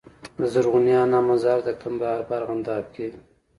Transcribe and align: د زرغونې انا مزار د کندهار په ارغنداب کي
د 0.39 0.41
زرغونې 0.53 0.93
انا 1.03 1.19
مزار 1.29 1.59
د 1.63 1.69
کندهار 1.81 2.19
په 2.27 2.33
ارغنداب 2.39 2.83
کي 2.95 3.07